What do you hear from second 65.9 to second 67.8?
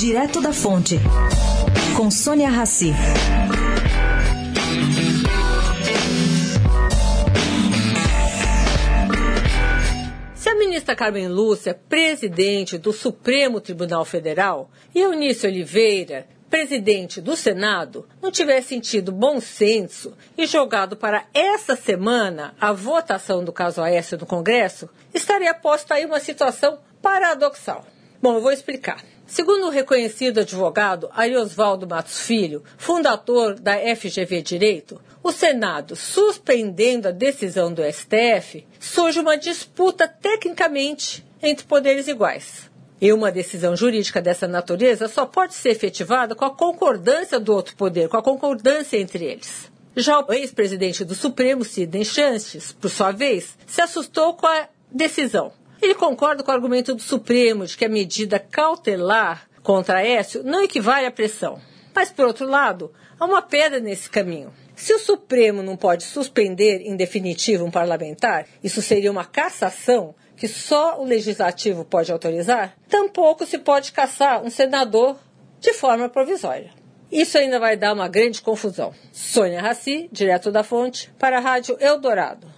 suspender em definitivo um